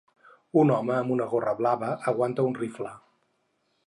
[0.61, 2.95] Un home amb una gorra blava aguanta un rifle.